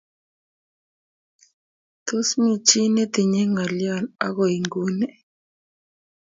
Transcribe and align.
tos 2.05 2.29
mi 2.41 2.51
chi 2.67 2.81
netinyei 2.95 3.47
ng'olion 3.51 4.03
akoi 4.25 4.55
nguni? 4.65 5.07